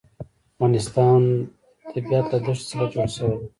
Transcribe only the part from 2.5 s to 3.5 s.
څخه جوړ شوی دی.